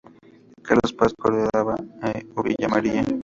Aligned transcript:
Carlos 0.63 0.93
Paz, 0.97 1.11
Córdoba 1.23 1.75
o 2.35 2.41
Villa 2.41 2.67
María. 2.67 3.03